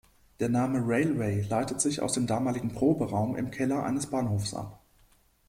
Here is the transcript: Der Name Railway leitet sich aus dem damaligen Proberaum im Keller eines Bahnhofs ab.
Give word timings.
Der 0.39 0.49
Name 0.49 0.79
Railway 0.83 1.41
leitet 1.47 1.79
sich 1.79 2.01
aus 2.01 2.13
dem 2.13 2.25
damaligen 2.25 2.73
Proberaum 2.73 3.35
im 3.35 3.51
Keller 3.51 3.83
eines 3.83 4.07
Bahnhofs 4.07 4.55
ab. 4.55 4.81